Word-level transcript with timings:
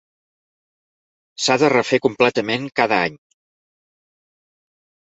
S'ha 1.43 1.59
de 1.65 1.71
refer 1.75 2.01
completament 2.07 2.67
cada 2.83 3.01
any. 3.11 3.23